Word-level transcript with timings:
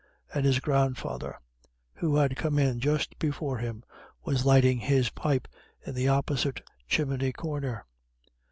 And 0.33 0.47
his 0.47 0.59
grandfather, 0.59 1.39
who 1.93 2.15
had 2.15 2.35
come 2.35 2.57
in 2.57 2.79
just 2.79 3.19
before 3.19 3.59
him, 3.59 3.83
was 4.23 4.45
lighting 4.47 4.79
his 4.79 5.11
pipe 5.11 5.47
in 5.85 5.93
the 5.93 6.07
opposite 6.07 6.59
chimney 6.87 7.31
corner. 7.31 7.85